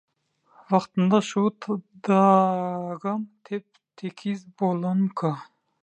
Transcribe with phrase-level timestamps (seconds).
[0.69, 1.43] Wagtynda şu
[2.05, 5.29] dagam tep-tekiz bolanmyka?